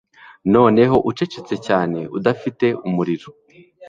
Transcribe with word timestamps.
Noneho 0.53 0.95
ucecetse 1.09 1.55
cyane 1.67 1.99
udafite 2.17 2.65
umuriro 2.87 3.29